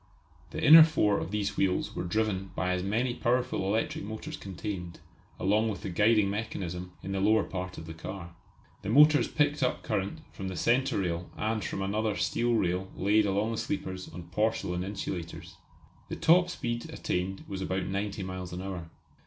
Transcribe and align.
The 0.49 0.59
inner 0.65 0.83
four 0.83 1.19
of 1.19 1.29
these 1.29 1.55
wheels 1.57 1.95
were 1.95 2.03
driven 2.03 2.49
by 2.55 2.71
as 2.71 2.81
many 2.81 3.13
powerful 3.13 3.63
electric 3.67 4.03
motors 4.03 4.35
contained, 4.35 4.99
along 5.39 5.69
with 5.69 5.83
the 5.83 5.91
guiding 5.91 6.27
mechanism, 6.27 6.93
in 7.03 7.11
the 7.11 7.19
lower 7.19 7.43
part 7.43 7.77
of 7.77 7.85
the 7.85 7.93
car. 7.93 8.33
The 8.81 8.89
motors 8.89 9.27
picked 9.27 9.61
up 9.61 9.83
current 9.83 10.21
from 10.33 10.47
the 10.47 10.55
centre 10.55 11.01
rail 11.01 11.29
and 11.37 11.63
from 11.63 11.83
another 11.83 12.15
steel 12.15 12.53
rail 12.55 12.91
laid 12.95 13.27
along 13.27 13.51
the 13.51 13.57
sleepers 13.59 14.09
on 14.09 14.23
porcelain 14.29 14.83
insulators. 14.83 15.57
The 16.09 16.15
top 16.15 16.49
speed 16.49 16.89
attained 16.89 17.43
was 17.47 17.61
about 17.61 17.85
ninety 17.85 18.23
miles 18.23 18.51
an 18.51 18.63
hour. 18.63 18.89